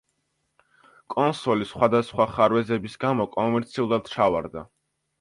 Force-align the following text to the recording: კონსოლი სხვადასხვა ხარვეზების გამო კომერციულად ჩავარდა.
კონსოლი 1.15 1.69
სხვადასხვა 1.73 2.29
ხარვეზების 2.33 2.99
გამო 3.07 3.31
კომერციულად 3.39 4.15
ჩავარდა. 4.19 4.69